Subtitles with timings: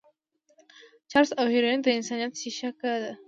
[1.11, 3.11] چرس او هيروين د انسانيت شېشکه ده.